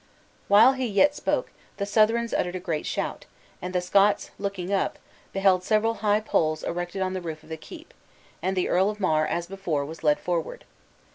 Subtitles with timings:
[0.47, 3.25] While he yet spoke, the Southrons uttered a great shout,
[3.61, 4.97] and the Scots looking up,
[5.31, 7.93] beheld several high poles erected on the roof of the keep,
[8.41, 10.65] and the Earl of Mar, as before, was led forward.